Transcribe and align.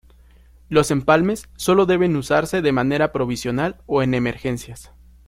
Los 0.67 0.89
empalmes 0.89 1.47
sólo 1.57 1.85
deben 1.85 2.15
usarse 2.15 2.63
de 2.63 2.71
manera 2.71 3.11
provisional 3.11 3.83
o 3.85 4.01
en 4.01 4.15
emergencias. 4.15 4.91